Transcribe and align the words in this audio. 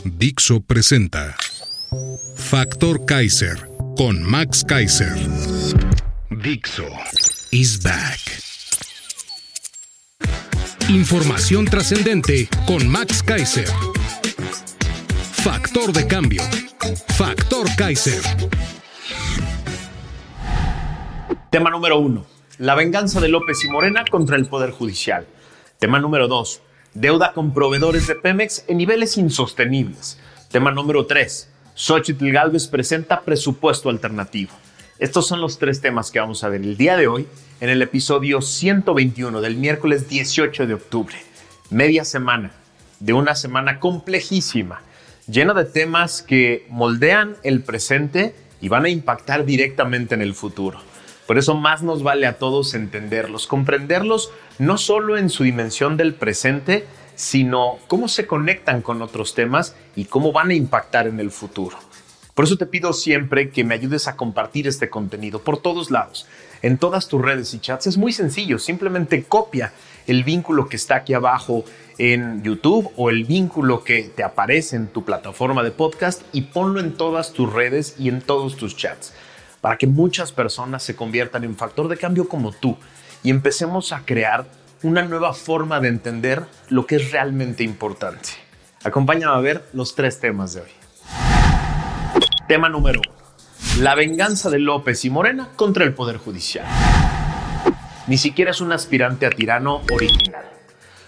Dixo 0.00 0.60
presenta 0.60 1.36
Factor 2.36 3.04
Kaiser 3.04 3.68
con 3.96 4.22
Max 4.22 4.64
Kaiser. 4.64 5.12
Dixo 6.30 6.88
is 7.50 7.82
back. 7.82 8.18
Información 10.88 11.66
trascendente 11.66 12.48
con 12.66 12.88
Max 12.88 13.22
Kaiser. 13.22 13.68
Factor 15.32 15.92
de 15.92 16.06
cambio. 16.06 16.42
Factor 17.08 17.66
Kaiser. 17.76 18.22
Tema 21.50 21.68
número 21.70 21.98
uno. 21.98 22.24
La 22.58 22.74
venganza 22.74 23.20
de 23.20 23.28
López 23.28 23.62
y 23.64 23.68
Morena 23.68 24.04
contra 24.10 24.36
el 24.36 24.46
Poder 24.46 24.70
Judicial. 24.70 25.26
Tema 25.78 25.98
número 25.98 26.28
dos. 26.28 26.62
Deuda 26.94 27.32
con 27.32 27.54
proveedores 27.54 28.06
de 28.06 28.16
Pemex 28.16 28.64
en 28.68 28.76
niveles 28.76 29.16
insostenibles. 29.16 30.18
Tema 30.50 30.72
número 30.72 31.06
3. 31.06 31.48
Xochitl 31.74 32.30
Galvez 32.30 32.66
presenta 32.66 33.22
presupuesto 33.22 33.88
alternativo. 33.88 34.52
Estos 34.98 35.26
son 35.26 35.40
los 35.40 35.58
tres 35.58 35.80
temas 35.80 36.10
que 36.10 36.20
vamos 36.20 36.44
a 36.44 36.50
ver 36.50 36.60
el 36.60 36.76
día 36.76 36.98
de 36.98 37.06
hoy 37.06 37.26
en 37.62 37.70
el 37.70 37.80
episodio 37.80 38.42
121 38.42 39.40
del 39.40 39.56
miércoles 39.56 40.06
18 40.06 40.66
de 40.66 40.74
octubre. 40.74 41.16
Media 41.70 42.04
semana 42.04 42.50
de 43.00 43.14
una 43.14 43.36
semana 43.36 43.80
complejísima, 43.80 44.82
llena 45.26 45.54
de 45.54 45.64
temas 45.64 46.20
que 46.20 46.66
moldean 46.68 47.36
el 47.42 47.62
presente 47.62 48.34
y 48.60 48.68
van 48.68 48.84
a 48.84 48.90
impactar 48.90 49.46
directamente 49.46 50.14
en 50.14 50.20
el 50.20 50.34
futuro. 50.34 50.78
Por 51.32 51.38
eso 51.38 51.54
más 51.54 51.82
nos 51.82 52.02
vale 52.02 52.26
a 52.26 52.36
todos 52.36 52.74
entenderlos, 52.74 53.46
comprenderlos 53.46 54.30
no 54.58 54.76
solo 54.76 55.16
en 55.16 55.30
su 55.30 55.44
dimensión 55.44 55.96
del 55.96 56.12
presente, 56.12 56.84
sino 57.14 57.78
cómo 57.88 58.08
se 58.08 58.26
conectan 58.26 58.82
con 58.82 59.00
otros 59.00 59.34
temas 59.34 59.74
y 59.96 60.04
cómo 60.04 60.32
van 60.32 60.50
a 60.50 60.54
impactar 60.54 61.06
en 61.06 61.20
el 61.20 61.30
futuro. 61.30 61.78
Por 62.34 62.44
eso 62.44 62.58
te 62.58 62.66
pido 62.66 62.92
siempre 62.92 63.48
que 63.48 63.64
me 63.64 63.74
ayudes 63.74 64.08
a 64.08 64.16
compartir 64.16 64.68
este 64.68 64.90
contenido 64.90 65.38
por 65.38 65.56
todos 65.56 65.90
lados, 65.90 66.26
en 66.60 66.76
todas 66.76 67.08
tus 67.08 67.22
redes 67.22 67.54
y 67.54 67.60
chats. 67.60 67.86
Es 67.86 67.96
muy 67.96 68.12
sencillo, 68.12 68.58
simplemente 68.58 69.24
copia 69.24 69.72
el 70.06 70.24
vínculo 70.24 70.68
que 70.68 70.76
está 70.76 70.96
aquí 70.96 71.14
abajo 71.14 71.64
en 71.96 72.42
YouTube 72.42 72.90
o 72.96 73.08
el 73.08 73.24
vínculo 73.24 73.84
que 73.84 74.02
te 74.02 74.22
aparece 74.22 74.76
en 74.76 74.88
tu 74.88 75.02
plataforma 75.02 75.62
de 75.62 75.70
podcast 75.70 76.20
y 76.34 76.42
ponlo 76.42 76.78
en 76.78 76.92
todas 76.92 77.32
tus 77.32 77.50
redes 77.50 77.94
y 77.98 78.10
en 78.10 78.20
todos 78.20 78.56
tus 78.56 78.76
chats, 78.76 79.14
para 79.62 79.78
que 79.78 79.86
muchas 79.86 80.32
personas 80.32 80.82
se 80.82 80.94
conviertan 80.94 81.44
en 81.44 81.56
factor 81.56 81.88
de 81.88 81.96
cambio 81.96 82.28
como 82.28 82.52
tú 82.52 82.76
y 83.22 83.30
empecemos 83.30 83.92
a 83.92 84.04
crear 84.04 84.44
una 84.82 85.02
nueva 85.02 85.32
forma 85.32 85.80
de 85.80 85.88
entender 85.88 86.44
lo 86.68 86.84
que 86.84 86.96
es 86.96 87.12
realmente 87.12 87.62
importante. 87.62 88.30
Acompáñame 88.82 89.32
a 89.32 89.40
ver 89.40 89.64
los 89.72 89.94
tres 89.94 90.18
temas 90.18 90.54
de 90.54 90.62
hoy. 90.62 90.70
Tema 92.48 92.68
número 92.68 93.00
uno. 93.06 93.22
La 93.78 93.94
venganza 93.94 94.50
de 94.50 94.58
López 94.58 95.04
y 95.04 95.10
Morena 95.10 95.50
contra 95.54 95.84
el 95.84 95.94
Poder 95.94 96.18
Judicial. 96.18 96.66
Ni 98.08 98.18
siquiera 98.18 98.50
es 98.50 98.60
un 98.60 98.72
aspirante 98.72 99.26
a 99.26 99.30
tirano 99.30 99.82
original. 99.92 100.44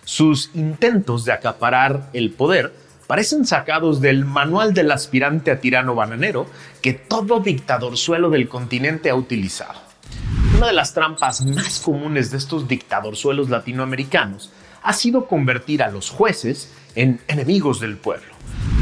Sus 0.04 0.50
intentos 0.54 1.24
de 1.24 1.32
acaparar 1.32 2.08
el 2.12 2.30
poder 2.30 2.72
parecen 3.06 3.44
sacados 3.44 4.00
del 4.00 4.24
manual 4.24 4.74
del 4.74 4.90
aspirante 4.90 5.50
a 5.50 5.60
tirano 5.60 5.94
bananero 5.94 6.46
que 6.80 6.92
todo 6.94 7.40
dictador 7.40 7.96
suelo 7.96 8.30
del 8.30 8.48
continente 8.48 9.10
ha 9.10 9.14
utilizado. 9.14 9.80
Una 10.56 10.68
de 10.68 10.72
las 10.72 10.94
trampas 10.94 11.44
más 11.44 11.80
comunes 11.80 12.30
de 12.30 12.38
estos 12.38 12.68
dictadorzuelos 12.68 13.50
latinoamericanos 13.50 14.50
ha 14.82 14.92
sido 14.92 15.26
convertir 15.26 15.82
a 15.82 15.90
los 15.90 16.10
jueces 16.10 16.72
en 16.94 17.20
enemigos 17.26 17.80
del 17.80 17.96
pueblo, 17.96 18.32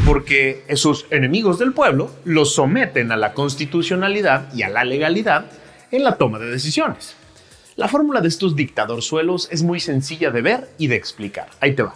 porque 0.04 0.64
esos 0.68 1.06
enemigos 1.10 1.58
del 1.58 1.72
pueblo 1.72 2.10
los 2.24 2.54
someten 2.54 3.10
a 3.10 3.16
la 3.16 3.32
constitucionalidad 3.32 4.52
y 4.54 4.62
a 4.62 4.68
la 4.68 4.84
legalidad 4.84 5.46
en 5.90 6.04
la 6.04 6.16
toma 6.16 6.38
de 6.38 6.50
decisiones. 6.50 7.14
La 7.76 7.88
fórmula 7.88 8.20
de 8.20 8.28
estos 8.28 8.54
dictadorzuelos 8.54 9.48
es 9.50 9.62
muy 9.62 9.80
sencilla 9.80 10.30
de 10.30 10.42
ver 10.42 10.68
y 10.76 10.88
de 10.88 10.96
explicar. 10.96 11.48
Ahí 11.60 11.74
te 11.74 11.82
va. 11.82 11.94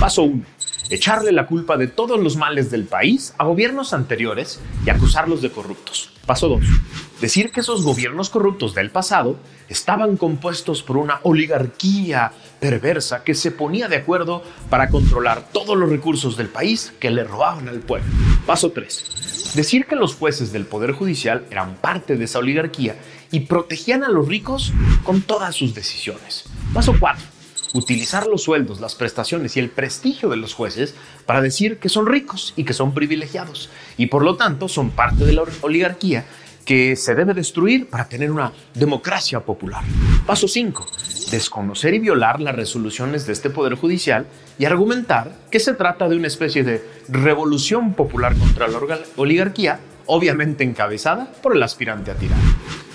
Paso 0.00 0.24
1 0.24 0.42
echarle 0.94 1.32
la 1.32 1.46
culpa 1.46 1.78
de 1.78 1.86
todos 1.86 2.20
los 2.20 2.36
males 2.36 2.70
del 2.70 2.84
país 2.84 3.34
a 3.38 3.44
gobiernos 3.44 3.94
anteriores 3.94 4.60
y 4.84 4.90
acusarlos 4.90 5.40
de 5.40 5.50
corruptos. 5.50 6.10
Paso 6.26 6.48
2. 6.48 6.64
Decir 7.20 7.50
que 7.50 7.60
esos 7.60 7.82
gobiernos 7.82 8.28
corruptos 8.28 8.74
del 8.74 8.90
pasado 8.90 9.36
estaban 9.68 10.16
compuestos 10.16 10.82
por 10.82 10.98
una 10.98 11.20
oligarquía 11.22 12.32
perversa 12.60 13.24
que 13.24 13.34
se 13.34 13.50
ponía 13.50 13.88
de 13.88 13.96
acuerdo 13.96 14.42
para 14.68 14.88
controlar 14.88 15.48
todos 15.50 15.76
los 15.78 15.88
recursos 15.88 16.36
del 16.36 16.48
país 16.48 16.92
que 17.00 17.10
le 17.10 17.24
robaban 17.24 17.68
al 17.68 17.80
pueblo. 17.80 18.08
Paso 18.46 18.70
3. 18.72 19.54
Decir 19.54 19.86
que 19.86 19.96
los 19.96 20.14
jueces 20.14 20.52
del 20.52 20.66
Poder 20.66 20.92
Judicial 20.92 21.46
eran 21.50 21.76
parte 21.76 22.16
de 22.16 22.24
esa 22.24 22.38
oligarquía 22.38 22.96
y 23.30 23.40
protegían 23.40 24.04
a 24.04 24.08
los 24.08 24.28
ricos 24.28 24.72
con 25.04 25.22
todas 25.22 25.54
sus 25.54 25.74
decisiones. 25.74 26.44
Paso 26.74 26.94
4 26.98 27.41
utilizar 27.74 28.26
los 28.26 28.42
sueldos, 28.42 28.80
las 28.80 28.94
prestaciones 28.94 29.56
y 29.56 29.60
el 29.60 29.70
prestigio 29.70 30.28
de 30.28 30.36
los 30.36 30.54
jueces 30.54 30.94
para 31.26 31.40
decir 31.40 31.78
que 31.78 31.88
son 31.88 32.06
ricos 32.06 32.52
y 32.56 32.64
que 32.64 32.74
son 32.74 32.94
privilegiados 32.94 33.70
y 33.96 34.06
por 34.06 34.24
lo 34.24 34.36
tanto 34.36 34.68
son 34.68 34.90
parte 34.90 35.24
de 35.24 35.32
la 35.32 35.44
oligarquía 35.62 36.24
que 36.64 36.96
se 36.96 37.14
debe 37.14 37.34
destruir 37.34 37.88
para 37.88 38.08
tener 38.08 38.30
una 38.30 38.52
democracia 38.74 39.40
popular. 39.40 39.82
Paso 40.26 40.46
5. 40.46 40.86
Desconocer 41.30 41.94
y 41.94 41.98
violar 41.98 42.40
las 42.40 42.54
resoluciones 42.54 43.26
de 43.26 43.32
este 43.32 43.50
Poder 43.50 43.74
Judicial 43.74 44.26
y 44.58 44.64
argumentar 44.64 45.32
que 45.50 45.60
se 45.60 45.74
trata 45.74 46.08
de 46.08 46.16
una 46.16 46.28
especie 46.28 46.62
de 46.62 46.84
revolución 47.08 47.94
popular 47.94 48.36
contra 48.36 48.68
la 48.68 48.78
oligarquía, 49.16 49.80
obviamente 50.06 50.62
encabezada 50.62 51.32
por 51.42 51.56
el 51.56 51.62
aspirante 51.62 52.10
a 52.10 52.14
tirar. 52.14 52.38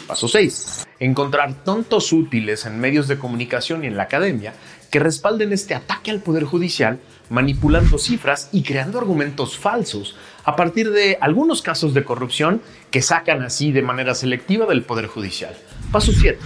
Paso 0.08 0.28
6 0.28 0.88
encontrar 1.00 1.64
tontos 1.64 2.12
útiles 2.12 2.66
en 2.66 2.80
medios 2.80 3.08
de 3.08 3.20
comunicación 3.20 3.84
y 3.84 3.88
en 3.88 3.98
la 3.98 4.04
academia 4.04 4.54
que 4.90 5.00
respalden 5.00 5.54
este 5.54 5.76
ataque 5.76 6.12
al 6.12 6.22
Poder 6.22 6.44
Judicial 6.44 7.00
manipulando 7.30 7.98
cifras 7.98 8.50
y 8.52 8.64
creando 8.64 8.98
argumentos 8.98 9.58
falsos 9.58 10.16
a 10.46 10.56
partir 10.56 10.92
de 10.92 11.18
algunos 11.20 11.62
casos 11.62 11.94
de 11.94 12.04
corrupción 12.04 12.62
que 12.90 13.02
sacan 13.02 13.44
así 13.44 13.72
de 13.72 13.82
manera 13.82 14.16
selectiva 14.16 14.66
del 14.66 14.84
Poder 14.84 15.08
Judicial. 15.08 15.56
Paso 15.92 16.14
7. 16.14 16.40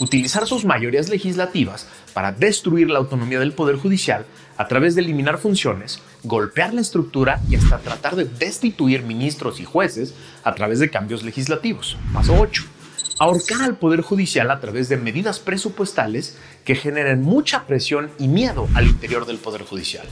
Utilizar 0.00 0.46
sus 0.46 0.64
mayorías 0.64 1.08
legislativas 1.08 1.88
para 2.14 2.30
destruir 2.30 2.88
la 2.88 3.00
autonomía 3.00 3.40
del 3.40 3.52
Poder 3.52 3.76
Judicial 3.76 4.26
a 4.56 4.68
través 4.68 4.94
de 4.94 5.02
eliminar 5.02 5.38
funciones, 5.38 6.00
golpear 6.22 6.72
la 6.72 6.80
estructura 6.80 7.40
y 7.50 7.56
hasta 7.56 7.78
tratar 7.78 8.14
de 8.14 8.24
destituir 8.24 9.02
ministros 9.02 9.58
y 9.58 9.64
jueces 9.64 10.14
a 10.44 10.54
través 10.54 10.78
de 10.78 10.88
cambios 10.88 11.24
legislativos. 11.24 11.96
Paso 12.14 12.34
8 12.38 12.77
ahorcar 13.18 13.62
al 13.62 13.76
Poder 13.76 14.00
Judicial 14.00 14.50
a 14.50 14.60
través 14.60 14.88
de 14.88 14.96
medidas 14.96 15.40
presupuestales 15.40 16.36
que 16.64 16.74
generen 16.74 17.22
mucha 17.22 17.66
presión 17.66 18.10
y 18.18 18.28
miedo 18.28 18.68
al 18.74 18.86
interior 18.86 19.26
del 19.26 19.38
Poder 19.38 19.62
Judicial. 19.62 20.06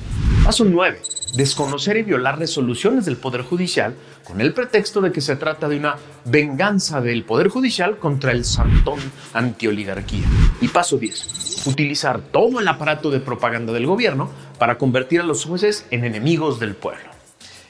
Paso 0.44 0.64
9. 0.64 1.00
Desconocer 1.34 1.96
y 1.96 2.02
violar 2.02 2.38
resoluciones 2.38 3.04
del 3.04 3.16
Poder 3.16 3.42
Judicial 3.42 3.94
con 4.25 4.40
el 4.40 4.52
pretexto 4.52 5.00
de 5.00 5.12
que 5.12 5.20
se 5.20 5.36
trata 5.36 5.69
de 5.69 5.76
una 5.76 5.96
venganza 6.25 7.00
del 7.00 7.25
Poder 7.25 7.48
Judicial 7.48 7.98
contra 7.98 8.32
el 8.32 8.44
santón 8.44 8.98
antioligarquía. 9.32 10.26
Y 10.60 10.69
paso 10.69 10.98
10. 10.98 11.66
Utilizar 11.66 12.20
todo 12.20 12.60
el 12.60 12.69
aparato 12.69 13.10
de 13.10 13.20
propaganda 13.20 13.72
del 13.72 13.86
gobierno 13.86 14.31
para 14.58 14.78
convertir 14.78 15.20
a 15.20 15.25
los 15.25 15.44
jueces 15.44 15.86
en 15.90 16.04
enemigos 16.04 16.58
del 16.60 16.75
pueblo. 16.75 17.15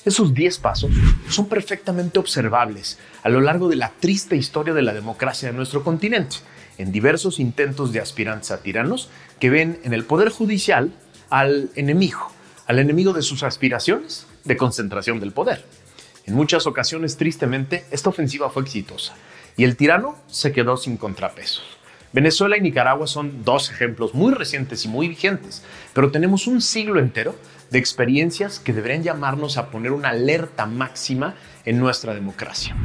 Esos 0.07 0.35
10 0.35 0.59
pasos 0.61 0.93
son 1.29 1.49
perfectamente 1.49 2.21
observables 2.21 2.97
a 3.25 3.29
lo 3.29 3.41
largo 3.41 3.69
de 3.69 3.75
la 3.75 3.91
triste 3.91 4.37
historia 4.37 4.73
de 4.73 4.83
la 4.83 4.95
democracia 4.95 5.51
de 5.51 5.57
nuestro 5.57 5.83
continente, 5.83 6.37
en 6.79 6.93
diversos 6.93 7.41
intentos 7.41 7.93
de 7.93 7.99
aspirantes 7.99 8.53
a 8.53 8.63
tiranos 8.63 9.11
que 9.41 9.51
ven 9.51 9.81
en 9.83 9.93
el 9.93 10.05
Poder 10.05 10.29
Judicial 10.29 10.93
al 11.29 11.71
enemigo, 11.75 12.31
al 12.69 12.79
enemigo 12.79 13.13
de 13.15 13.23
sus 13.23 13.43
aspiraciones 13.43 14.29
de 14.45 14.57
concentración 14.57 15.19
del 15.19 15.33
poder. 15.33 15.65
En 16.25 16.35
muchas 16.35 16.69
ocasiones, 16.69 17.17
tristemente, 17.17 17.85
esta 17.91 18.11
ofensiva 18.11 18.49
fue 18.49 18.63
exitosa 18.63 19.13
y 19.57 19.65
el 19.65 19.75
tirano 19.75 20.15
se 20.29 20.53
quedó 20.53 20.77
sin 20.77 20.99
contrapesos. 20.99 21.65
Venezuela 22.13 22.57
y 22.57 22.61
Nicaragua 22.61 23.09
son 23.09 23.45
dos 23.45 23.71
ejemplos 23.73 24.15
muy 24.15 24.33
recientes 24.33 24.85
y 24.85 24.89
muy 24.89 25.09
vigentes, 25.09 25.65
pero 25.93 26.13
tenemos 26.13 26.47
un 26.47 26.63
siglo 26.63 27.01
entero 27.01 27.35
de 27.71 27.79
experiencias 27.79 28.61
que 28.61 28.73
deberían 28.73 29.03
llamarnos 29.03 29.57
a 29.57 29.71
poner 29.71 29.93
una 29.93 30.11
alerta 30.11 30.67
máxima 30.67 31.35
en 31.65 31.79
nuestra 31.79 32.15
democracia. 32.15 32.77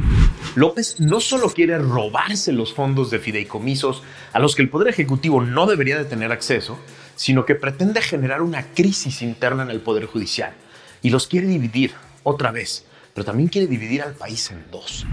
López 0.55 0.99
no 0.99 1.21
solo 1.21 1.49
quiere 1.49 1.77
robarse 1.77 2.51
los 2.51 2.73
fondos 2.73 3.11
de 3.11 3.19
fideicomisos 3.19 4.03
a 4.33 4.39
los 4.39 4.55
que 4.55 4.63
el 4.63 4.69
Poder 4.69 4.87
Ejecutivo 4.87 5.41
no 5.41 5.65
debería 5.65 5.97
de 5.97 6.05
tener 6.05 6.31
acceso, 6.31 6.77
sino 7.15 7.45
que 7.45 7.55
pretende 7.55 8.01
generar 8.01 8.41
una 8.41 8.65
crisis 8.73 9.21
interna 9.21 9.63
en 9.63 9.69
el 9.69 9.81
Poder 9.81 10.05
Judicial 10.05 10.53
y 11.01 11.09
los 11.09 11.27
quiere 11.27 11.47
dividir 11.47 11.93
otra 12.23 12.51
vez, 12.51 12.85
pero 13.13 13.25
también 13.25 13.49
quiere 13.49 13.67
dividir 13.67 14.01
al 14.01 14.13
país 14.13 14.51
en 14.51 14.65
dos, 14.71 15.05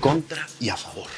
contra 0.00 0.46
y 0.60 0.68
a 0.68 0.76
favor. 0.76 1.08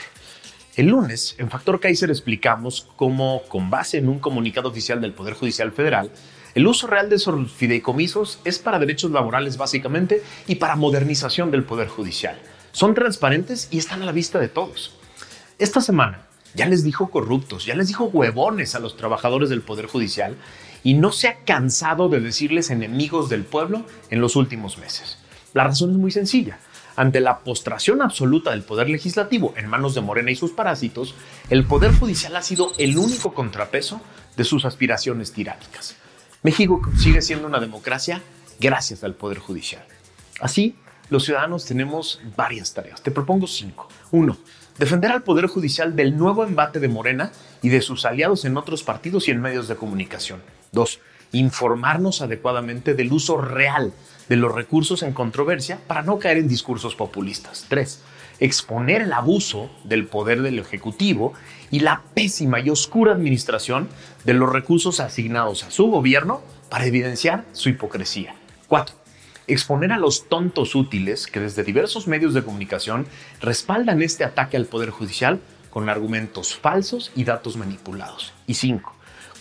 El 0.77 0.87
lunes, 0.87 1.35
en 1.39 1.51
Factor 1.51 1.81
Kaiser 1.81 2.09
explicamos 2.09 2.87
cómo, 2.97 3.43
con 3.49 3.69
base 3.69 3.99
en 3.99 4.09
un 4.09 4.21
comunicado 4.21 4.69
oficial 4.69 5.01
del 5.01 5.13
Poder 5.13 5.35
Judicial 5.35 5.73
Federal, 5.73 6.11
el 6.59 6.67
uso 6.67 6.89
real 6.89 7.09
de 7.09 7.15
esos 7.15 7.53
fideicomisos 7.53 8.41
es 8.45 8.59
para 8.59 8.81
derechos 8.81 9.13
laborales 9.13 9.57
básicamente 9.57 10.25
y 10.49 10.57
para 10.57 10.75
modernización 10.75 11.53
del 11.53 11.63
Poder 11.63 11.87
Judicial. 11.87 12.37
Son 12.73 12.95
transparentes 12.95 13.69
y 13.71 13.79
están 13.79 14.03
a 14.03 14.07
la 14.07 14.11
vista 14.11 14.41
de 14.41 14.49
todos. 14.49 14.99
Esta 15.61 15.81
semana 15.81 16.27
ya 16.55 16.67
les 16.67 16.83
dijo 16.83 17.13
corruptos, 17.13 17.65
ya 17.65 17.77
les 17.77 17.87
dijo 17.87 18.07
huevones 18.07 18.75
a 18.75 18.81
los 18.81 18.97
trabajadores 18.97 19.51
del 19.51 19.63
Poder 19.63 19.87
Judicial 19.87 20.35
y 20.83 20.95
no 20.95 21.13
se 21.13 21.29
ha 21.29 21.45
cansado 21.45 22.09
de 22.09 22.19
decirles 22.19 22.71
enemigos 22.71 23.29
del 23.29 23.45
pueblo 23.45 23.85
en 24.11 24.21
los 24.21 24.35
últimos 24.35 24.79
meses. 24.79 25.17
La 25.55 25.63
razón 25.63 25.93
es 25.93 25.97
muy 25.97 26.11
sencilla. 26.11 26.59
Ante 26.97 27.21
la 27.21 27.39
postración 27.39 28.03
absoluta 28.03 28.51
del 28.51 28.65
Poder 28.65 28.91
Legislativo 28.91 29.55
en 29.57 29.69
manos 29.69 29.95
de 29.95 30.01
Morena 30.01 30.33
y 30.33 30.35
sus 30.35 30.51
parásitos, 30.51 31.15
el 31.51 31.65
Poder 31.65 31.93
Judicial 31.93 32.35
ha 32.35 32.43
sido 32.43 32.73
el 32.79 32.99
único 32.99 33.33
contrapeso 33.33 34.01
de 34.37 34.43
sus 34.43 34.65
aspiraciones 34.65 35.31
tiránicas. 35.31 35.95
México 36.43 36.81
sigue 36.97 37.21
siendo 37.21 37.49
una 37.49 37.59
democracia 37.59 38.23
gracias 38.61 39.03
al 39.03 39.15
Poder 39.15 39.39
Judicial. 39.39 39.85
Así, 40.41 40.77
los 41.11 41.25
ciudadanos 41.25 41.65
tenemos 41.65 42.21
varias 42.37 42.73
tareas. 42.73 43.03
Te 43.03 43.11
propongo 43.11 43.49
cinco. 43.49 43.89
Uno, 44.13 44.37
defender 44.79 45.11
al 45.11 45.25
Poder 45.25 45.47
Judicial 45.47 45.97
del 45.97 46.17
nuevo 46.17 46.45
embate 46.45 46.79
de 46.79 46.89
Morena 46.89 47.33
y 47.61 47.71
de 47.71 47.83
sus 47.83 48.05
aliados 48.05 48.45
en 48.45 48.57
otros 48.57 48.85
partidos 48.85 49.27
y 49.27 49.33
en 49.33 49.41
medios 49.41 49.67
de 49.67 49.75
comunicación. 49.75 50.41
Dos, 50.71 51.01
informarnos 51.33 52.23
adecuadamente 52.23 52.95
del 52.95 53.13
uso 53.13 53.39
real 53.39 53.93
de 54.29 54.37
los 54.37 54.55
recursos 54.55 55.03
en 55.03 55.15
controversia 55.15 55.81
para 55.89 56.03
no 56.03 56.21
caer 56.21 56.39
en 56.39 56.47
discursos 56.47 56.95
populistas. 56.95 57.67
Tres, 57.69 58.03
exponer 58.41 59.03
el 59.03 59.13
abuso 59.13 59.71
del 59.85 60.07
poder 60.07 60.43
del 60.43 60.59
Ejecutivo 60.59 61.35
y 61.71 61.81
la 61.81 62.03
pésima 62.15 62.61
y 62.61 62.71
oscura 62.71 63.13
administración 63.13 63.89
de 64.25 64.35
los 64.35 64.53
recursos 64.53 65.01
asignados 65.01 65.65
a 65.65 65.71
su 65.71 65.87
gobierno 65.87 66.43
para 66.71 66.87
evidenciar 66.87 67.45
su 67.53 67.69
hipocresía. 67.69 68.35
Cuatro, 68.69 68.95
exponer 69.47 69.93
a 69.93 69.99
los 69.99 70.29
tontos 70.29 70.75
útiles 70.75 71.27
que 71.27 71.41
desde 71.41 71.65
diversos 71.65 72.07
medios 72.07 72.35
de 72.35 72.45
comunicación 72.45 73.07
respaldan 73.41 74.03
este 74.03 74.25
ataque 74.25 74.57
al 74.57 74.67
Poder 74.67 74.91
Judicial 74.91 75.41
con 75.71 75.89
argumentos 75.89 76.57
falsos 76.57 77.13
y 77.15 77.25
datos 77.25 77.57
manipulados. 77.57 78.33
Y 78.47 78.55
cinco, 78.55 78.95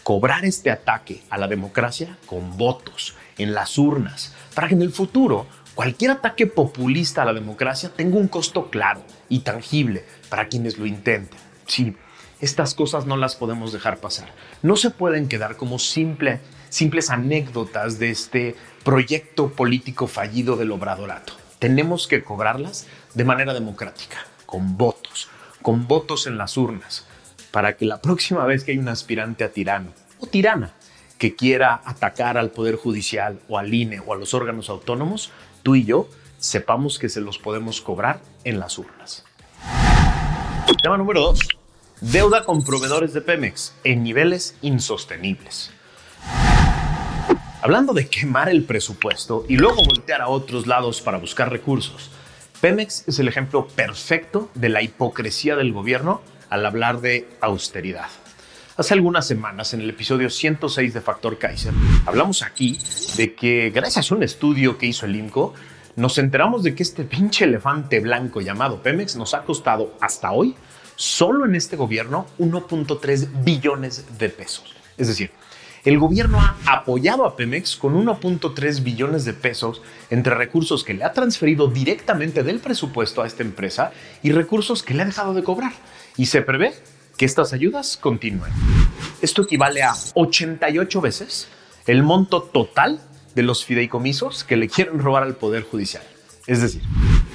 cobrar 0.04 0.46
este 0.46 0.72
ataque 0.72 1.22
a 1.30 1.38
la 1.38 1.48
democracia 1.48 2.18
con 2.26 2.58
votos 2.58 3.16
en 3.38 3.54
las 3.54 3.78
urnas, 3.78 4.34
para 4.56 4.68
que 4.68 4.74
en 4.74 4.82
el 4.82 4.92
futuro 4.92 5.46
cualquier 5.78 6.10
ataque 6.10 6.48
populista 6.48 7.22
a 7.22 7.26
la 7.26 7.34
democracia 7.34 7.92
tenga 7.96 8.18
un 8.18 8.28
costo 8.28 8.72
claro 8.72 9.04
y 9.30 9.42
tangible 9.42 10.04
para 10.28 10.48
quienes 10.48 10.80
lo 10.80 10.88
intenten. 10.88 11.40
Sí, 11.68 11.96
estas 12.42 12.74
cosas 12.74 13.06
no 13.06 13.16
las 13.16 13.36
podemos 13.36 13.72
dejar 13.72 14.00
pasar. 14.00 14.28
No 14.64 14.76
se 14.76 14.90
pueden 14.90 15.28
quedar 15.28 15.56
como 15.56 15.78
simple, 15.78 16.40
simples 16.70 17.12
anécdotas 17.12 18.00
de 18.00 18.10
este 18.10 18.56
proyecto 18.84 19.50
político 19.50 20.08
fallido 20.08 20.56
del 20.56 20.72
obradorato. 20.72 21.34
Tenemos 21.60 22.08
que 22.08 22.24
cobrarlas 22.24 22.88
de 23.14 23.26
manera 23.26 23.54
democrática, 23.54 24.18
con 24.48 24.78
votos, 24.78 25.30
con 25.62 25.88
votos 25.88 26.26
en 26.26 26.40
las 26.40 26.58
urnas, 26.58 27.06
para 27.52 27.78
que 27.78 27.86
la 27.86 28.02
próxima 28.02 28.48
vez 28.48 28.64
que 28.64 28.72
hay 28.72 28.80
un 28.80 28.90
aspirante 28.90 29.44
a 29.44 29.52
tirano 29.52 29.94
o 30.18 30.26
tirana 30.26 30.74
que 31.18 31.36
quiera 31.36 31.82
atacar 31.84 32.38
al 32.38 32.52
Poder 32.52 32.76
Judicial 32.76 33.40
o 33.48 33.58
al 33.58 33.74
INE 33.74 34.00
o 34.00 34.14
a 34.14 34.18
los 34.18 34.34
órganos 34.34 34.70
autónomos, 34.70 35.32
tú 35.68 35.76
y 35.76 35.84
yo 35.84 36.08
sepamos 36.38 36.98
que 36.98 37.10
se 37.10 37.20
los 37.20 37.40
podemos 37.40 37.82
cobrar 37.82 38.22
en 38.46 38.58
las 38.58 38.78
urnas. 38.78 39.26
Tema 40.82 40.98
número 40.98 41.20
2. 41.20 41.40
Deuda 42.00 42.46
con 42.46 42.64
proveedores 42.64 43.12
de 43.12 43.20
Pemex 43.20 43.74
en 43.84 44.02
niveles 44.02 44.56
insostenibles. 44.62 45.72
Hablando 47.62 47.92
de 47.92 48.08
quemar 48.08 48.48
el 48.48 48.64
presupuesto 48.64 49.44
y 49.50 49.58
luego 49.58 49.84
voltear 49.84 50.22
a 50.22 50.30
otros 50.30 50.68
lados 50.68 51.02
para 51.02 51.18
buscar 51.18 51.52
recursos, 51.52 52.12
Pemex 52.62 53.06
es 53.06 53.20
el 53.20 53.28
ejemplo 53.28 53.68
perfecto 53.68 54.50
de 54.54 54.70
la 54.70 54.82
hipocresía 54.82 55.58
del 55.58 55.74
gobierno 55.74 56.22
al 56.50 56.66
hablar 56.66 57.02
de 57.02 57.28
austeridad. 57.42 58.08
Hace 58.78 58.94
algunas 58.94 59.26
semanas, 59.26 59.74
en 59.74 59.82
el 59.82 59.90
episodio 59.90 60.30
106 60.30 60.94
de 60.94 61.02
Factor 61.02 61.40
Kaiser, 61.40 61.74
hablamos 62.06 62.44
aquí 62.44 62.78
de 63.16 63.34
que 63.34 63.72
gracias 63.72 64.12
a 64.12 64.16
un 64.16 64.22
estudio 64.22 64.78
que 64.78 64.86
hizo 64.86 65.08
el 65.08 65.16
IMCO, 65.16 65.56
nos 65.96 66.20
enteramos 66.20 66.62
de 66.62 66.76
que 66.76 66.84
este 66.84 67.04
pinche 67.04 67.46
elefante 67.46 68.00
blanco 68.00 68.40
llamado 68.40 68.84
Pemex 68.84 69.16
nos 69.16 69.34
ha 69.34 69.42
costado 69.42 69.98
hasta 70.00 70.32
hoy, 70.32 70.54
solo 70.96 71.48
en 71.48 71.56
este 71.56 71.76
gobierno, 71.76 72.28
1.3 72.38 73.44
billones 73.44 74.20
de 74.20 74.30
pesos. 74.30 74.76
Es 74.96 75.08
decir, 75.08 75.32
el 75.84 75.98
gobierno 75.98 76.40
ha 76.40 76.56
apoyado 76.68 77.26
a 77.26 77.36
Pemex 77.36 77.78
con 77.78 77.96
1.3 77.96 78.84
billones 78.84 79.26
de 79.26 79.34
pesos 79.34 79.82
entre 80.12 80.36
recursos 80.36 80.84
que 80.84 80.94
le 80.94 81.04
ha 81.04 81.14
transferido 81.14 81.68
directamente 81.68 82.44
del 82.44 82.60
presupuesto 82.60 83.24
a 83.24 83.26
esta 83.26 83.42
empresa 83.42 83.92
y 84.22 84.34
recursos 84.34 84.84
que 84.84 84.94
le 84.94 85.02
ha 85.02 85.06
dejado 85.06 85.34
de 85.34 85.44
cobrar. 85.44 85.72
Y 86.16 86.28
se 86.28 86.44
prevé 86.44 86.76
que 87.18 87.26
estas 87.26 87.52
ayudas 87.52 87.98
continúen. 87.98 88.52
Esto 89.22 89.42
equivale 89.42 89.82
a 89.82 89.94
88 90.14 91.02
veces 91.02 91.48
el 91.88 92.04
monto 92.04 92.44
total 92.44 93.02
de 93.34 93.44
los 93.44 93.66
fideicomisos 93.66 94.44
que 94.44 94.56
le 94.56 94.70
quieren 94.70 95.00
robar 95.00 95.24
al 95.24 95.36
Poder 95.36 95.64
Judicial. 95.64 96.04
Es 96.46 96.62
decir, 96.62 96.84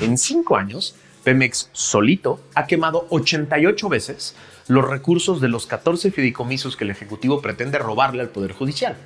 en 0.00 0.16
cinco 0.18 0.56
años, 0.56 0.94
Pemex 1.24 1.68
solito 1.72 2.40
ha 2.54 2.66
quemado 2.66 3.06
88 3.10 3.88
veces 3.88 4.36
los 4.68 4.88
recursos 4.88 5.40
de 5.40 5.48
los 5.48 5.66
14 5.66 6.12
fideicomisos 6.12 6.76
que 6.76 6.84
el 6.84 6.90
Ejecutivo 6.90 7.42
pretende 7.42 7.78
robarle 7.78 8.22
al 8.22 8.30
Poder 8.30 8.52
Judicial. 8.52 8.96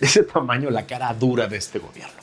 De 0.00 0.06
ese 0.06 0.22
tamaño 0.22 0.70
la 0.70 0.86
cara 0.86 1.12
dura 1.14 1.46
de 1.46 1.58
este 1.58 1.78
gobierno. 1.78 2.14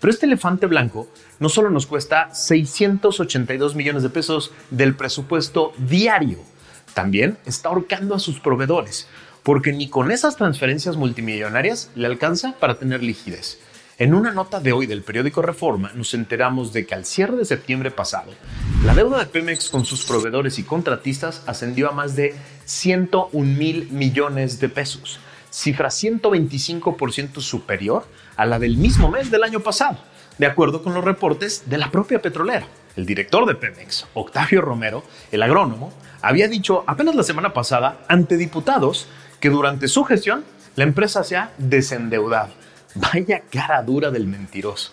Pero 0.00 0.12
este 0.12 0.26
elefante 0.26 0.66
blanco 0.66 1.08
no 1.38 1.48
solo 1.48 1.70
nos 1.70 1.86
cuesta 1.86 2.34
682 2.34 3.74
millones 3.74 4.02
de 4.02 4.10
pesos 4.10 4.52
del 4.70 4.94
presupuesto 4.94 5.72
diario 5.78 6.38
también 6.96 7.36
está 7.44 7.68
ahorcando 7.68 8.14
a 8.14 8.18
sus 8.18 8.40
proveedores, 8.40 9.06
porque 9.42 9.70
ni 9.70 9.90
con 9.90 10.10
esas 10.10 10.36
transferencias 10.36 10.96
multimillonarias 10.96 11.90
le 11.94 12.06
alcanza 12.06 12.54
para 12.58 12.78
tener 12.78 13.02
liquidez. 13.02 13.58
En 13.98 14.14
una 14.14 14.32
nota 14.32 14.60
de 14.60 14.72
hoy 14.72 14.86
del 14.86 15.02
periódico 15.02 15.42
Reforma 15.42 15.92
nos 15.94 16.14
enteramos 16.14 16.72
de 16.72 16.86
que 16.86 16.94
al 16.94 17.04
cierre 17.04 17.36
de 17.36 17.44
septiembre 17.44 17.90
pasado, 17.90 18.32
la 18.82 18.94
deuda 18.94 19.18
de 19.18 19.26
Pemex 19.26 19.68
con 19.68 19.84
sus 19.84 20.06
proveedores 20.06 20.58
y 20.58 20.62
contratistas 20.62 21.42
ascendió 21.46 21.90
a 21.90 21.92
más 21.92 22.16
de 22.16 22.34
101 22.64 23.58
mil 23.58 23.90
millones 23.90 24.58
de 24.58 24.70
pesos, 24.70 25.20
cifra 25.50 25.90
125% 25.90 27.42
superior 27.42 28.06
a 28.36 28.46
la 28.46 28.58
del 28.58 28.78
mismo 28.78 29.10
mes 29.10 29.30
del 29.30 29.42
año 29.42 29.60
pasado, 29.60 29.98
de 30.38 30.46
acuerdo 30.46 30.82
con 30.82 30.94
los 30.94 31.04
reportes 31.04 31.64
de 31.66 31.76
la 31.76 31.90
propia 31.90 32.22
petrolera. 32.22 32.66
El 32.96 33.04
director 33.04 33.46
de 33.46 33.54
Pemex, 33.54 34.06
Octavio 34.14 34.62
Romero, 34.62 35.04
el 35.30 35.42
agrónomo, 35.42 35.92
había 36.22 36.48
dicho 36.48 36.82
apenas 36.86 37.14
la 37.14 37.22
semana 37.22 37.52
pasada 37.52 37.98
ante 38.08 38.38
diputados 38.38 39.06
que 39.38 39.50
durante 39.50 39.86
su 39.86 40.04
gestión 40.04 40.44
la 40.76 40.84
empresa 40.84 41.22
se 41.22 41.36
ha 41.36 41.52
desendeudado. 41.58 42.52
Vaya 42.94 43.42
cara 43.50 43.82
dura 43.82 44.10
del 44.10 44.26
mentiroso. 44.26 44.92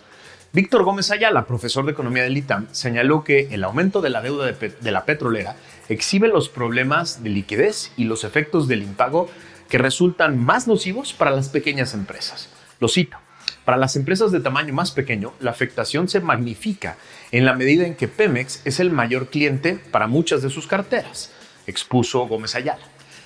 Víctor 0.51 0.83
Gómez 0.83 1.10
Ayala, 1.10 1.45
profesor 1.45 1.86
de 1.86 1.93
economía 1.93 2.24
del 2.24 2.38
ITAM, 2.38 2.67
señaló 2.72 3.24
que 3.24 3.48
el 3.51 3.63
aumento 3.63 4.01
de 4.01 4.10
la 4.10 4.22
deuda 4.22 4.45
de, 4.45 4.69
de, 4.69 4.91
la 4.91 5.05
petrolera 5.05 5.55
exhibe 5.89 6.27
los 6.27 6.50
problemas 6.50 7.24
de 7.24 7.29
liquidez 7.29 7.91
y 7.98 8.03
los 8.03 8.24
efectos 8.24 8.67
del 8.67 8.83
impago 8.83 9.29
que 9.69 9.79
resultan 9.79 10.38
más 10.38 10.67
nocivos 10.67 11.13
para 11.13 11.31
las 11.31 11.50
pequeñas 11.50 11.93
empresas. 11.95 12.50
Lo 12.79 12.88
cito. 12.88 13.23
Para 13.65 13.77
las 13.77 13.96
empresas 13.96 14.32
de 14.32 14.41
tamaño 14.41 14.74
más 14.74 14.91
pequeño, 14.91 15.34
la 15.39 15.51
afectación 15.51 16.10
se 16.10 16.20
magnifica 16.20 16.98
en 17.32 17.46
la 17.46 17.53
medida 17.53 17.86
en 17.86 17.96
que 17.96 18.10
Pemex 18.10 18.62
es 18.65 18.79
el 18.79 18.91
mayor 18.91 19.29
cliente 19.29 19.79
para 19.91 20.08
muchas 20.08 20.41
de 20.41 20.50
sus 20.50 20.67
carteras, 20.67 21.32
expuso 21.65 22.27
Gómez 22.27 22.55
Ayala. 22.55 22.84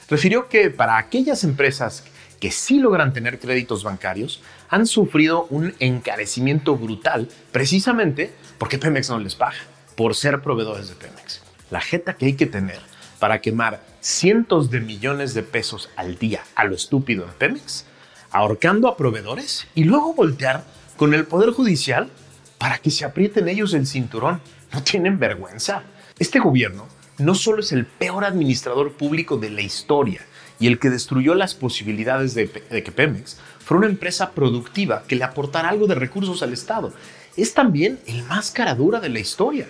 Refirió 0.10 0.48
que 0.48 0.70
para 0.70 0.98
aquellas 0.98 1.44
empresas 1.44 2.04
que 2.40 2.52
sí 2.52 2.78
logran 2.78 3.14
tener 3.14 3.40
créditos 3.40 3.84
bancarios, 3.84 4.42
han 4.70 4.86
sufrido 4.86 5.48
un 5.50 5.74
encarecimiento 5.80 6.78
brutal 6.78 7.30
precisamente 7.52 8.32
porque 8.60 8.78
Pemex 8.78 9.10
no 9.10 9.20
les 9.20 9.34
paga, 9.34 9.58
por 9.96 10.16
ser 10.16 10.42
proveedores 10.42 10.90
de 10.90 10.96
Pemex. 10.96 11.42
La 11.72 11.82
jeta 11.82 12.16
que 12.16 12.28
hay 12.28 12.34
que 12.34 12.46
tener 12.46 12.80
para 13.20 13.42
quemar 13.42 13.84
cientos 14.02 14.70
de 14.70 14.82
millones 14.82 15.34
de 15.34 15.42
pesos 15.42 15.90
al 15.96 16.20
día 16.20 16.44
a 16.56 16.66
lo 16.66 16.76
estúpido 16.76 17.24
en 17.24 17.32
Pemex, 17.32 17.86
ahorcando 18.32 18.88
a 18.88 18.98
proveedores 18.98 19.68
y 19.76 19.84
luego 19.84 20.14
voltear 20.14 20.66
con 20.98 21.14
el 21.14 21.26
Poder 21.26 21.52
Judicial 21.52 22.10
para 22.58 22.80
que 22.80 22.92
se 22.92 23.06
aprieten 23.06 23.48
ellos 23.48 23.74
el 23.74 23.88
cinturón. 23.88 24.42
No 24.74 24.84
tienen 24.84 25.20
vergüenza. 25.20 25.84
Este 26.20 26.40
gobierno 26.40 26.88
no 27.20 27.36
solo 27.36 27.62
es 27.62 27.72
el 27.72 27.86
peor 27.86 28.26
administrador 28.26 28.94
público 28.94 29.38
de 29.38 29.50
la 29.50 29.62
historia 29.62 30.22
y 30.60 30.68
el 30.68 30.80
que 30.80 30.90
destruyó 30.90 31.36
las 31.36 31.56
posibilidades 31.56 32.34
de, 32.34 32.50
que 32.50 32.92
Pemex 32.92 33.38
fuera 33.60 33.80
una 33.80 33.90
empresa 33.90 34.32
productiva 34.32 35.04
que 35.08 35.16
le 35.16 35.24
aportara 35.24 35.70
algo 35.70 35.88
de 35.88 35.96
recursos 35.96 36.42
al 36.42 36.54
Estado, 36.54 36.94
es 37.36 37.54
también 37.54 38.00
el 38.08 38.24
más 38.24 38.52
cara 38.52 38.76
dura 38.76 39.00
de 39.00 39.10
la 39.10 39.20
historia, 39.20 39.68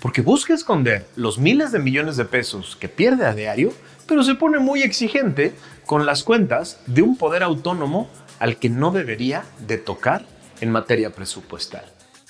porque 0.00 0.22
busca 0.22 0.54
esconder 0.54 1.06
los 1.16 1.38
miles 1.38 1.72
de 1.72 1.80
millones 1.80 2.16
de 2.16 2.24
pesos 2.24 2.76
que 2.76 2.88
pierde 2.88 3.26
a 3.26 3.34
diario, 3.34 3.72
pero 4.08 4.24
se 4.24 4.34
pone 4.34 4.58
muy 4.58 4.82
exigente 4.82 5.54
con 5.86 6.06
las 6.06 6.24
cuentas 6.24 6.80
de 6.86 7.02
un 7.02 7.16
poder 7.16 7.44
autónomo 7.44 8.08
al 8.40 8.56
que 8.56 8.70
no 8.70 8.90
debería 8.90 9.44
de 9.66 9.76
tocar 9.76 10.24
en 10.60 10.72
materia 10.72 11.10
presupuestal. 11.10 11.84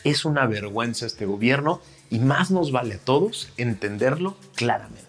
Es 0.05 0.25
una 0.25 0.47
vergüenza 0.47 1.07
este 1.07 1.25
gobierno 1.25 1.81
y 2.11 2.19
más 2.19 2.51
nos 2.51 2.73
vale 2.73 2.97
a 2.97 2.99
todos 2.99 3.51
entenderlo 3.57 4.37
claramente. 4.55 5.07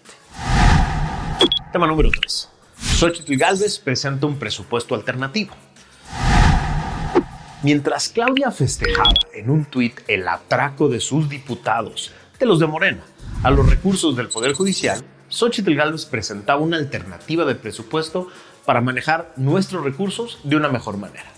Tema 1.72 1.86
número 1.86 2.10
3. 2.10 2.48
Xochitl 2.98 3.36
Galvez 3.36 3.78
presenta 3.78 4.26
un 4.26 4.38
presupuesto 4.38 4.94
alternativo. 4.94 5.52
Mientras 7.62 8.08
Claudia 8.08 8.50
festejaba 8.50 9.12
en 9.34 9.50
un 9.50 9.64
tuit 9.66 10.00
el 10.08 10.26
atraco 10.26 10.88
de 10.88 11.00
sus 11.00 11.28
diputados, 11.28 12.12
de 12.38 12.46
los 12.46 12.58
de 12.58 12.66
Morena, 12.66 13.02
a 13.42 13.50
los 13.50 13.68
recursos 13.68 14.16
del 14.16 14.28
Poder 14.28 14.54
Judicial, 14.54 15.04
Xochitl 15.30 15.76
Galvez 15.76 16.06
presentaba 16.06 16.60
una 16.60 16.76
alternativa 16.76 17.44
de 17.44 17.54
presupuesto 17.54 18.26
para 18.66 18.80
manejar 18.80 19.32
nuestros 19.36 19.84
recursos 19.84 20.40
de 20.42 20.56
una 20.56 20.68
mejor 20.68 20.96
manera. 20.96 21.30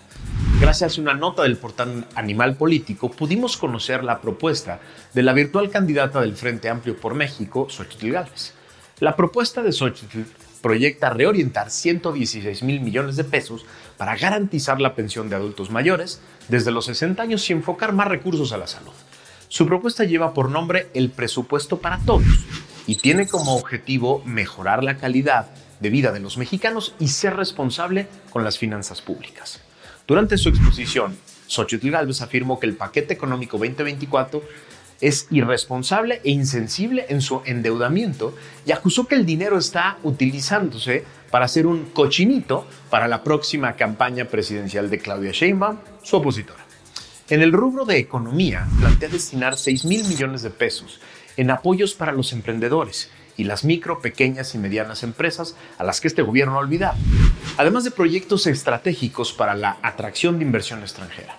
Gracias 0.61 0.97
a 0.97 1.01
una 1.03 1.13
nota 1.13 1.43
del 1.43 1.59
portal 1.59 2.07
Animal 2.15 2.57
Político, 2.57 3.11
pudimos 3.11 3.59
conocer 3.59 4.03
la 4.03 4.23
propuesta 4.23 4.81
de 5.13 5.23
la 5.23 5.35
virtual 5.35 5.69
candidata 5.69 6.23
del 6.23 6.37
Frente 6.37 6.71
Amplio 6.71 6.97
por 6.97 7.15
México, 7.15 7.69
Xochitl 7.69 8.13
Gálvez. 8.13 8.55
La 8.99 9.15
propuesta 9.15 9.63
de 9.63 9.73
Xochitl 9.73 10.21
proyecta 10.63 11.11
reorientar 11.11 11.71
116 11.71 12.63
mil 12.63 12.81
millones 12.81 13.17
de 13.17 13.25
pesos 13.25 13.67
para 13.99 14.17
garantizar 14.17 14.81
la 14.81 14.95
pensión 14.95 15.29
de 15.29 15.37
adultos 15.37 15.71
mayores 15.71 16.23
desde 16.49 16.71
los 16.71 16.87
60 16.87 17.23
años 17.23 17.51
y 17.51 17.53
enfocar 17.53 17.93
más 17.93 18.09
recursos 18.09 18.53
a 18.53 18.59
la 18.59 18.67
salud. 18.67 18.93
Su 19.49 19.67
propuesta 19.67 20.05
lleva 20.05 20.33
por 20.33 20.49
nombre 20.49 20.89
el 20.95 21.11
presupuesto 21.11 21.79
para 21.79 21.99
todos 21.99 22.25
y 22.87 22.97
tiene 22.97 23.27
como 23.27 23.57
objetivo 23.57 24.23
mejorar 24.25 24.83
la 24.83 24.97
calidad 24.97 25.49
de 25.81 25.91
vida 25.91 26.13
de 26.13 26.21
los 26.21 26.39
mexicanos 26.39 26.95
y 26.99 27.09
ser 27.09 27.37
responsable 27.37 28.07
con 28.31 28.45
las 28.45 28.59
finanzas 28.59 29.03
públicas. 29.03 29.61
Durante 30.07 30.39
su 30.39 30.49
exposición, 30.49 31.17
Xochitl 31.47 31.91
Gálvez 31.91 32.23
afirmó 32.23 32.59
que 32.59 32.67
el 32.67 32.77
paquete 32.77 33.15
económico 33.15 33.59
2024 33.59 34.43
es 35.01 35.27
irresponsable 35.31 36.21
e 36.25 36.31
insensible 36.31 37.07
en 37.09 37.21
su 37.21 37.43
endeudamiento 37.45 38.35
y 38.65 38.73
acusó 38.73 39.07
que 39.07 39.17
el 39.17 39.27
dinero 39.27 39.59
está 39.59 39.99
utilizándose 40.05 41.05
para 41.31 41.47
hacer 41.47 41.67
un 41.67 41.87
cochinito 41.87 42.67
para 42.89 43.09
la 43.09 43.25
próxima 43.25 43.75
campaña 43.75 44.27
presidencial 44.27 44.89
de 44.89 44.99
Claudia 44.99 45.33
Sheinbaum, 45.33 45.79
su 46.03 46.17
opositora. 46.17 46.65
En 47.29 47.43
el 47.43 47.53
rubro 47.53 47.85
de 47.85 47.99
economía, 47.99 48.69
plantea 48.79 49.09
destinar 49.09 49.57
6 49.57 49.85
mil 49.87 50.05
millones 50.07 50.43
de 50.43 50.51
pesos 50.51 51.01
en 51.37 51.51
apoyos 51.51 51.95
para 51.95 52.13
los 52.13 52.33
emprendedores 52.33 53.11
y 53.37 53.45
las 53.45 53.65
micro, 53.65 54.01
pequeñas 54.01 54.55
y 54.55 54.59
medianas 54.59 55.03
empresas 55.03 55.57
a 55.79 55.85
las 55.85 56.01
que 56.01 56.09
este 56.09 56.23
gobierno 56.23 56.57
ha 56.57 56.59
olvidado, 56.59 56.97
además 57.57 57.85
de 57.85 57.91
proyectos 57.91 58.47
estratégicos 58.47 59.33
para 59.33 59.55
la 59.55 59.79
atracción 59.83 60.39
de 60.39 60.45
inversión 60.45 60.81
extranjera. 60.81 61.37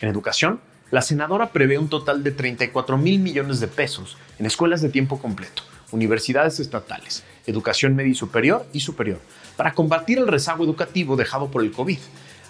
En 0.00 0.08
educación, 0.08 0.60
la 0.90 1.02
senadora 1.02 1.50
prevé 1.50 1.78
un 1.78 1.88
total 1.88 2.22
de 2.22 2.30
34 2.30 2.96
mil 2.98 3.18
millones 3.18 3.60
de 3.60 3.68
pesos 3.68 4.16
en 4.38 4.46
escuelas 4.46 4.82
de 4.82 4.88
tiempo 4.88 5.20
completo, 5.20 5.62
universidades 5.90 6.60
estatales, 6.60 7.24
educación 7.46 7.96
media 7.96 8.12
y 8.12 8.14
superior 8.14 8.66
y 8.72 8.80
superior, 8.80 9.20
para 9.56 9.74
combatir 9.74 10.18
el 10.18 10.28
rezago 10.28 10.64
educativo 10.64 11.16
dejado 11.16 11.50
por 11.50 11.62
el 11.62 11.72
COVID, 11.72 11.98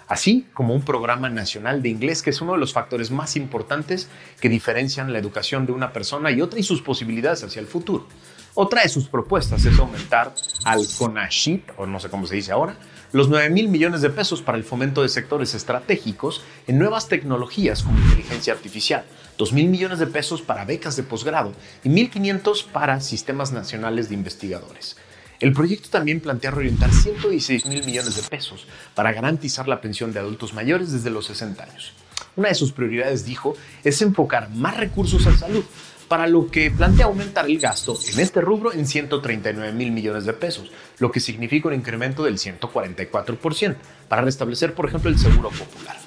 así 0.07 0.47
como 0.53 0.73
un 0.73 0.83
programa 0.83 1.29
nacional 1.29 1.81
de 1.81 1.89
inglés 1.89 2.21
que 2.21 2.29
es 2.31 2.41
uno 2.41 2.53
de 2.53 2.59
los 2.59 2.73
factores 2.73 3.11
más 3.11 3.35
importantes 3.35 4.09
que 4.39 4.49
diferencian 4.49 5.11
la 5.13 5.19
educación 5.19 5.65
de 5.65 5.73
una 5.73 5.93
persona 5.93 6.31
y 6.31 6.41
otra 6.41 6.59
y 6.59 6.63
sus 6.63 6.81
posibilidades 6.81 7.43
hacia 7.43 7.59
el 7.59 7.67
futuro. 7.67 8.07
Otra 8.59 8.81
de 8.81 8.89
sus 8.89 9.07
propuestas 9.07 9.63
es 9.65 9.77
aumentar 9.77 10.33
al 10.65 10.87
CONASHIT, 10.97 11.73
o 11.77 11.85
no 11.85 11.99
sé 11.99 12.09
cómo 12.09 12.25
se 12.25 12.35
dice 12.35 12.51
ahora, 12.51 12.75
los 13.11 13.29
9 13.29 13.51
mil 13.51 13.69
millones 13.69 14.01
de 14.01 14.09
pesos 14.09 14.41
para 14.41 14.57
el 14.57 14.63
fomento 14.63 15.03
de 15.03 15.09
sectores 15.09 15.53
estratégicos 15.53 16.43
en 16.65 16.79
nuevas 16.79 17.07
tecnologías 17.07 17.83
como 17.83 17.99
inteligencia 17.99 18.53
artificial, 18.53 19.05
2 19.37 19.53
mil 19.53 19.67
millones 19.67 19.99
de 19.99 20.07
pesos 20.07 20.41
para 20.41 20.65
becas 20.65 20.95
de 20.95 21.03
posgrado 21.03 21.53
y 21.83 21.89
1.500 21.89 22.65
para 22.65 22.99
sistemas 22.99 23.51
nacionales 23.51 24.09
de 24.09 24.15
investigadores. 24.15 24.97
El 25.39 25.53
proyecto 25.53 25.89
también 25.89 26.19
plantea 26.19 26.51
reorientar 26.51 26.91
116 26.91 27.67
mil 27.67 27.83
millones 27.85 28.15
de 28.15 28.23
pesos 28.23 28.65
para 28.95 29.11
garantizar 29.11 29.67
la 29.67 29.81
pensión 29.81 30.11
de 30.11 30.19
adultos 30.19 30.53
mayores 30.53 30.91
desde 30.91 31.11
los 31.11 31.27
60 31.27 31.63
años. 31.63 31.93
Una 32.35 32.49
de 32.49 32.55
sus 32.55 32.71
prioridades, 32.71 33.25
dijo, 33.25 33.55
es 33.83 34.01
enfocar 34.01 34.49
más 34.49 34.77
recursos 34.77 35.27
a 35.27 35.37
salud, 35.37 35.63
para 36.07 36.27
lo 36.27 36.47
que 36.47 36.71
plantea 36.71 37.05
aumentar 37.05 37.45
el 37.45 37.59
gasto 37.59 37.97
en 38.13 38.19
este 38.19 38.41
rubro 38.41 38.73
en 38.73 38.87
139 38.87 39.73
mil 39.73 39.91
millones 39.91 40.25
de 40.25 40.33
pesos, 40.33 40.71
lo 40.99 41.11
que 41.11 41.19
significa 41.19 41.67
un 41.67 41.73
incremento 41.73 42.23
del 42.23 42.37
144%, 42.37 43.75
para 44.07 44.21
restablecer, 44.21 44.73
por 44.73 44.87
ejemplo, 44.87 45.09
el 45.09 45.19
seguro 45.19 45.49
popular. 45.49 45.97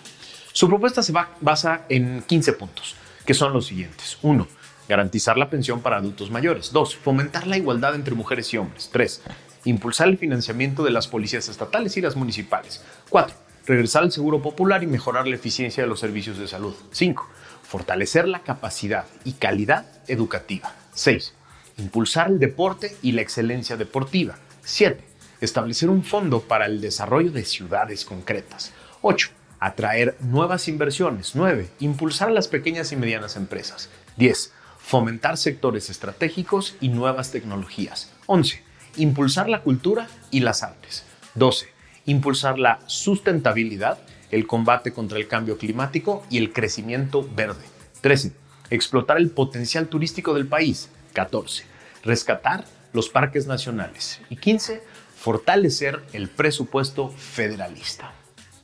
Su 0.53 0.69
propuesta 0.69 1.03
se 1.03 1.13
basa 1.41 1.85
en 1.89 2.23
15 2.23 2.53
puntos, 2.55 2.97
que 3.25 3.35
son 3.35 3.53
los 3.53 3.67
siguientes. 3.67 4.19
1. 4.23 4.49
Garantizar 4.91 5.39
la 5.39 5.49
pensión 5.49 5.83
para 5.83 5.99
adultos 5.99 6.33
mayores. 6.33 6.73
2. 6.73 6.97
Fomentar 6.97 7.47
la 7.47 7.57
igualdad 7.57 7.95
entre 7.95 8.17
mujeres 8.17 8.53
y 8.53 8.57
hombres. 8.57 8.91
3. 8.93 9.23
Impulsar 9.67 10.09
el 10.09 10.19
financiamiento 10.19 10.83
de 10.83 10.91
las 10.91 11.07
policías 11.07 11.49
estatales 11.49 11.97
y 11.97 12.01
las 12.01 12.17
municipales. 12.17 12.83
4. 13.09 13.37
Regresar 13.67 14.03
al 14.03 14.11
seguro 14.11 14.43
popular 14.43 14.83
y 14.83 14.89
mejorar 14.89 15.29
la 15.29 15.37
eficiencia 15.37 15.85
de 15.85 15.89
los 15.89 16.01
servicios 16.01 16.39
de 16.39 16.49
salud. 16.49 16.75
5 16.91 17.25
fortalecer 17.63 18.27
la 18.27 18.41
capacidad 18.41 19.05
y 19.23 19.35
calidad 19.35 19.87
educativa. 20.09 20.75
6. 20.95 21.35
Impulsar 21.79 22.29
el 22.29 22.41
deporte 22.41 22.97
y 23.01 23.13
la 23.13 23.23
excelencia 23.23 23.77
deportiva. 23.77 24.39
7. 24.65 25.05
Establecer 25.41 25.89
un 25.89 26.03
fondo 26.03 26.41
para 26.41 26.67
el 26.67 26.81
desarrollo 26.81 27.31
de 27.31 27.45
ciudades 27.45 28.05
concretas. 28.05 28.73
8. 29.03 29.31
Atraer 29.61 30.17
nuevas 30.19 30.67
inversiones. 30.67 31.37
9. 31.37 31.69
Impulsar 31.79 32.31
a 32.31 32.33
las 32.33 32.49
pequeñas 32.49 32.91
y 32.91 32.97
medianas 32.97 33.37
empresas. 33.37 33.89
10. 34.17 34.53
Fomentar 34.91 35.37
sectores 35.37 35.89
estratégicos 35.89 36.75
y 36.81 36.89
nuevas 36.89 37.31
tecnologías. 37.31 38.11
11. 38.27 38.61
Impulsar 38.97 39.49
la 39.49 39.63
cultura 39.63 40.09
y 40.33 40.41
las 40.41 40.65
artes. 40.65 41.05
12. 41.37 41.69
Impulsar 42.07 42.59
la 42.59 42.81
sustentabilidad 42.87 44.01
el 44.33 44.49
combate 44.49 44.93
contra 44.93 45.19
el 45.19 45.29
cambio 45.29 45.59
climático 45.59 46.27
y 46.29 46.39
el 46.39 46.53
crecimiento 46.53 47.25
verde. 47.37 47.63
13. 48.01 48.33
Explotar 48.71 49.19
el 49.19 49.31
potencial 49.31 49.87
turístico 49.87 50.35
del 50.35 50.49
país. 50.49 50.89
14. 51.13 51.63
Rescatar 52.03 52.65
los 52.93 53.11
parques 53.11 53.47
nacionales. 53.47 54.21
Y 54.29 54.39
15. 54.39 54.83
Fortalecer 55.15 56.03
el 56.13 56.29
presupuesto 56.29 57.11
federalista. 57.11 58.13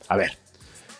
A 0.09 0.17
ver, 0.17 0.37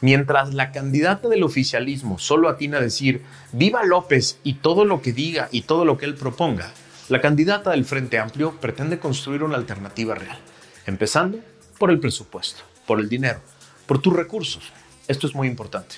mientras 0.02 0.54
la 0.54 0.72
candidata 0.72 1.28
del 1.28 1.44
oficialismo 1.44 2.20
solo 2.20 2.50
atina 2.50 2.78
a 2.78 2.82
decir 2.82 3.24
viva 3.52 3.84
López 3.84 4.40
y 4.44 4.56
todo 4.56 4.86
lo 4.86 5.02
que 5.02 5.14
diga 5.14 5.50
y 5.52 5.62
todo 5.62 5.86
lo 5.86 5.98
que 5.98 6.06
él 6.06 6.16
proponga, 6.16 6.72
la 7.10 7.22
candidata 7.22 7.72
del 7.72 7.86
Frente 7.86 8.20
Amplio 8.20 8.60
pretende 8.60 9.00
construir 9.00 9.44
una 9.44 9.56
alternativa 9.56 10.16
real, 10.16 10.38
empezando 10.86 11.40
por 11.78 11.90
el 11.90 12.00
presupuesto, 12.00 12.64
por 12.86 13.00
el 13.00 13.08
dinero, 13.08 13.40
por 13.86 14.02
tus 14.02 14.14
recursos. 14.14 14.72
Esto 15.08 15.28
es 15.28 15.34
muy 15.34 15.48
importante. 15.48 15.96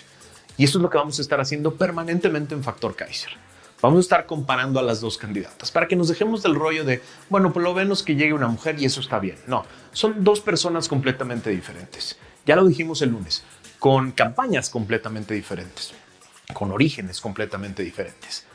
Y 0.58 0.66
esto 0.66 0.78
es 0.78 0.82
lo 0.84 0.90
que 0.90 0.98
vamos 0.98 1.18
a 1.18 1.22
estar 1.22 1.40
haciendo 1.40 1.76
permanentemente 1.76 2.54
en 2.54 2.64
Factor 2.64 2.96
Kaiser. 2.96 3.32
Vamos 3.82 4.00
a 4.00 4.02
estar 4.02 4.26
comparando 4.26 4.78
a 4.80 4.84
las 4.84 5.00
dos 5.00 5.18
candidatas 5.18 5.72
para 5.72 5.88
que 5.88 5.96
nos 5.96 6.10
dejemos 6.10 6.44
del 6.44 6.54
rollo 6.54 6.84
de, 6.84 7.02
bueno, 7.30 7.54
por 7.54 7.64
lo 7.64 7.74
menos 7.74 8.04
que 8.04 8.16
llegue 8.16 8.34
una 8.34 8.50
mujer 8.50 8.76
y 8.78 8.84
eso 8.84 9.00
está 9.00 9.20
bien. 9.20 9.38
No, 9.48 9.66
son 9.94 10.22
dos 10.22 10.42
personas 10.42 10.90
completamente 10.90 11.50
diferentes. 11.50 12.18
Ya 12.46 12.58
lo 12.58 12.66
dijimos 12.66 13.02
el 13.02 13.12
lunes, 13.12 13.44
con 13.80 14.12
campañas 14.12 14.70
completamente 14.70 15.34
diferentes, 15.34 15.94
con 16.54 16.72
orígenes 16.72 17.22
completamente 17.22 17.82
diferentes. 17.82 18.46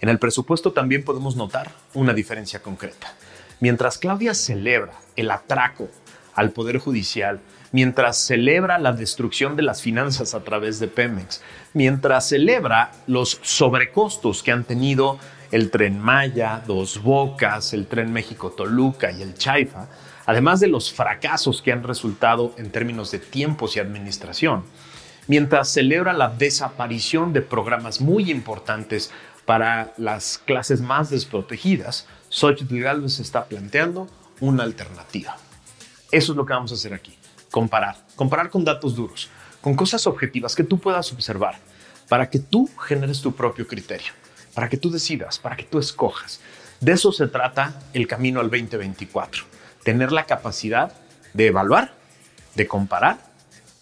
En 0.00 0.08
el 0.08 0.20
presupuesto 0.20 0.72
también 0.72 1.04
podemos 1.04 1.34
notar 1.34 1.72
una 1.94 2.14
diferencia 2.14 2.62
concreta. 2.62 3.12
Mientras 3.60 3.98
Claudia 3.98 4.34
celebra 4.34 4.92
el 5.16 5.32
atraco 5.32 5.88
al 6.34 6.52
Poder 6.52 6.78
Judicial, 6.78 7.40
mientras 7.72 8.18
celebra 8.18 8.78
la 8.78 8.92
destrucción 8.92 9.56
de 9.56 9.62
las 9.62 9.82
finanzas 9.82 10.34
a 10.34 10.44
través 10.44 10.78
de 10.78 10.86
Pemex, 10.86 11.42
mientras 11.74 12.28
celebra 12.28 12.92
los 13.08 13.40
sobrecostos 13.42 14.44
que 14.44 14.52
han 14.52 14.62
tenido 14.62 15.18
el 15.50 15.72
tren 15.72 15.98
Maya, 15.98 16.62
Dos 16.66 17.02
Bocas, 17.02 17.72
el 17.72 17.88
tren 17.88 18.12
México-Toluca 18.12 19.10
y 19.10 19.22
el 19.22 19.34
Chaifa, 19.34 19.88
además 20.28 20.60
de 20.60 20.68
los 20.68 20.92
fracasos 20.92 21.62
que 21.62 21.72
han 21.72 21.82
resultado 21.82 22.52
en 22.58 22.70
términos 22.70 23.10
de 23.10 23.18
tiempos 23.18 23.74
y 23.74 23.80
administración, 23.80 24.62
mientras 25.26 25.72
celebra 25.72 26.12
la 26.12 26.28
desaparición 26.28 27.32
de 27.32 27.40
programas 27.40 28.02
muy 28.02 28.30
importantes 28.30 29.10
para 29.46 29.94
las 29.96 30.36
clases 30.36 30.82
más 30.82 31.08
desprotegidas, 31.08 32.06
Xochitl 32.28 32.78
Galvez 32.78 33.20
está 33.20 33.46
planteando 33.46 34.06
una 34.40 34.64
alternativa. 34.64 35.38
Eso 36.12 36.32
es 36.32 36.36
lo 36.36 36.44
que 36.44 36.52
vamos 36.52 36.72
a 36.72 36.74
hacer 36.74 36.92
aquí, 36.92 37.16
comparar, 37.50 37.96
comparar 38.14 38.50
con 38.50 38.66
datos 38.66 38.96
duros, 38.96 39.30
con 39.62 39.74
cosas 39.76 40.06
objetivas 40.06 40.54
que 40.54 40.62
tú 40.62 40.78
puedas 40.78 41.10
observar, 41.10 41.58
para 42.06 42.28
que 42.28 42.38
tú 42.38 42.68
generes 42.86 43.22
tu 43.22 43.32
propio 43.32 43.66
criterio, 43.66 44.12
para 44.52 44.68
que 44.68 44.76
tú 44.76 44.90
decidas, 44.90 45.38
para 45.38 45.56
que 45.56 45.64
tú 45.64 45.78
escojas. 45.78 46.42
De 46.80 46.92
eso 46.92 47.12
se 47.12 47.28
trata 47.28 47.80
el 47.94 48.06
camino 48.06 48.40
al 48.40 48.50
2024, 48.50 49.57
tener 49.88 50.12
la 50.12 50.26
capacidad 50.26 50.92
de 51.32 51.46
evaluar, 51.46 51.94
de 52.56 52.66
comparar, 52.68 53.16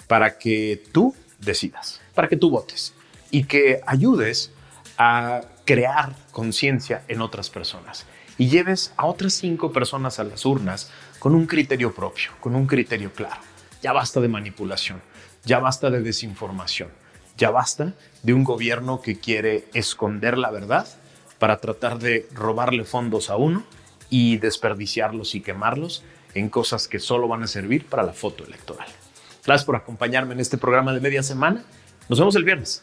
para 0.06 0.38
que 0.38 0.80
tú 0.92 1.16
decidas, 1.40 2.00
para 2.14 2.28
que 2.28 2.36
tú 2.36 2.48
votes 2.48 2.94
y 3.32 3.42
que 3.42 3.80
ayudes 3.84 4.52
a 4.98 5.40
crear 5.64 6.14
conciencia 6.30 7.02
en 7.08 7.22
otras 7.22 7.50
personas 7.50 8.06
y 8.38 8.48
lleves 8.48 8.92
a 8.96 9.06
otras 9.06 9.32
cinco 9.32 9.72
personas 9.72 10.20
a 10.20 10.22
las 10.22 10.46
urnas 10.46 10.92
con 11.18 11.34
un 11.34 11.44
criterio 11.48 11.92
propio, 11.92 12.30
con 12.38 12.54
un 12.54 12.68
criterio 12.68 13.12
claro. 13.12 13.40
Ya 13.82 13.92
basta 13.92 14.20
de 14.20 14.28
manipulación, 14.28 15.02
ya 15.44 15.58
basta 15.58 15.90
de 15.90 16.02
desinformación, 16.02 16.90
ya 17.36 17.50
basta 17.50 17.94
de 18.22 18.32
un 18.32 18.44
gobierno 18.44 19.00
que 19.00 19.18
quiere 19.18 19.64
esconder 19.74 20.38
la 20.38 20.52
verdad 20.52 20.86
para 21.40 21.56
tratar 21.56 21.98
de 21.98 22.28
robarle 22.32 22.84
fondos 22.84 23.28
a 23.28 23.34
uno 23.34 23.64
y 24.10 24.38
desperdiciarlos 24.38 25.34
y 25.34 25.40
quemarlos 25.40 26.04
en 26.34 26.48
cosas 26.48 26.88
que 26.88 26.98
solo 26.98 27.28
van 27.28 27.42
a 27.42 27.46
servir 27.46 27.86
para 27.86 28.02
la 28.02 28.12
foto 28.12 28.44
electoral. 28.44 28.88
Gracias 29.44 29.64
por 29.64 29.76
acompañarme 29.76 30.34
en 30.34 30.40
este 30.40 30.58
programa 30.58 30.92
de 30.92 31.00
media 31.00 31.22
semana. 31.22 31.64
Nos 32.08 32.18
vemos 32.18 32.36
el 32.36 32.44
viernes. 32.44 32.82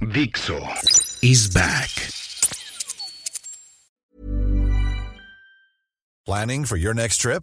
Dixo 0.00 0.58
is 1.22 1.48
back. 1.52 1.90
Planning 6.26 6.64
for 6.64 6.76
your 6.76 6.94
next 6.94 7.18
trip? 7.18 7.42